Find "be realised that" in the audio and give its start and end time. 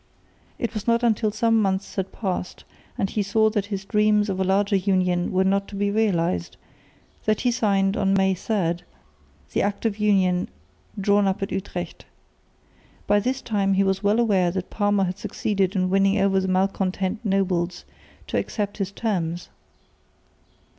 5.75-7.41